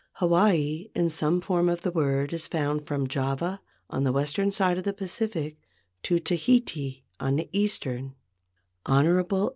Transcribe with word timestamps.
Hawaii 0.13 0.89
in 0.95 1.09
some 1.11 1.41
form 1.41 1.69
of 1.69 1.81
the 1.81 1.91
word 1.91 2.33
is 2.33 2.47
found 2.47 2.87
from 2.87 3.05
Java 3.07 3.61
on 3.87 4.03
the 4.03 4.11
western 4.11 4.51
side 4.51 4.79
of 4.79 4.83
the 4.83 4.93
Pacific 4.93 5.59
to 6.01 6.19
Tahiti 6.19 7.05
on 7.19 7.35
the 7.35 7.47
eastern. 7.51 8.15
Hon. 8.87 9.23